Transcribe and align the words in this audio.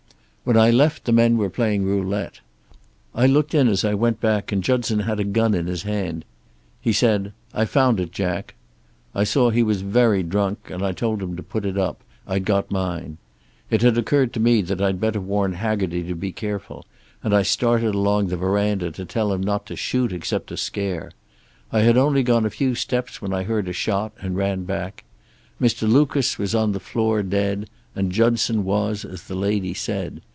"When 0.43 0.57
I 0.57 0.71
left 0.71 1.05
the 1.05 1.11
men 1.11 1.37
were 1.37 1.51
playing 1.51 1.83
roulette. 1.85 2.39
I 3.13 3.27
looked 3.27 3.53
in 3.53 3.67
as 3.67 3.85
I 3.85 3.93
went 3.93 4.19
back, 4.19 4.51
and 4.51 4.63
Judson 4.63 5.01
had 5.01 5.19
a 5.19 5.23
gun 5.23 5.53
in 5.53 5.67
his 5.67 5.83
hand. 5.83 6.25
He 6.81 6.91
said; 6.93 7.31
'I 7.53 7.65
found 7.65 7.99
it, 7.99 8.11
Jack.' 8.11 8.55
I 9.13 9.23
saw 9.23 9.51
he 9.51 9.61
was 9.61 9.81
very 9.83 10.23
drunk, 10.23 10.71
and 10.71 10.81
I 10.83 10.93
told 10.93 11.21
him 11.21 11.35
to 11.37 11.43
put 11.43 11.63
it 11.63 11.77
up, 11.77 12.03
I'd 12.27 12.43
got 12.43 12.71
mine. 12.71 13.17
It 13.69 13.83
had 13.83 13.99
occurred 13.99 14.33
to 14.33 14.39
me 14.39 14.63
that 14.63 14.81
I'd 14.81 14.99
better 14.99 15.21
warn 15.21 15.53
Haggerty 15.53 16.01
to 16.05 16.15
be 16.15 16.31
careful, 16.31 16.85
and 17.23 17.35
I 17.35 17.43
started 17.43 17.93
along 17.93 18.27
the 18.27 18.35
verandah 18.35 18.89
to 18.93 19.05
tell 19.05 19.31
him 19.31 19.41
not 19.41 19.67
to 19.67 19.75
shoot 19.75 20.11
except 20.11 20.47
to 20.47 20.57
scare. 20.57 21.11
I 21.71 21.81
had 21.81 21.97
only 21.97 22.23
gone 22.23 22.47
a 22.47 22.49
few 22.49 22.73
steps 22.73 23.21
when 23.21 23.31
I 23.31 23.43
heard 23.43 23.67
a 23.69 23.73
shot, 23.73 24.11
and 24.19 24.35
ran 24.35 24.63
back. 24.63 25.03
Mr. 25.61 25.87
Lucas 25.87 26.39
was 26.39 26.55
on 26.55 26.71
the 26.71 26.79
floor 26.81 27.21
dead, 27.21 27.69
and 27.95 28.11
Judson 28.11 28.63
was 28.63 29.05
as 29.05 29.23
the 29.25 29.35
lady 29.35 29.73
said. 29.75 30.21